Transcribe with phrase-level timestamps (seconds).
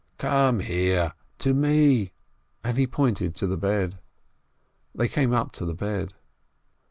[0.17, 2.11] "Come here, to me!"
[2.63, 3.99] and he pointed to the bed.
[4.95, 6.15] They came up to the bed.